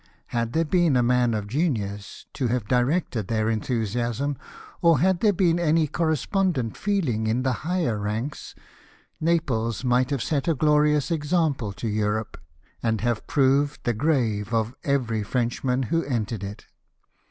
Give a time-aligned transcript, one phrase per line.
[0.33, 4.35] Had there been a man of genius to have directed their enthusiasm,
[4.81, 8.55] or had there been any correspondent feeling in the higher ranks,
[9.19, 12.39] Naples might have set a glorious example to Europe,
[12.81, 16.65] and have proved the grave of every Frenchman who entered it.